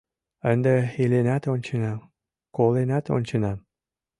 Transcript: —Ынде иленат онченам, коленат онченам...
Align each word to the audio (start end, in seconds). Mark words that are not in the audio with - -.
—Ынде 0.51 0.75
иленат 1.03 1.43
онченам, 1.53 1.99
коленат 2.55 3.05
онченам... 3.15 3.59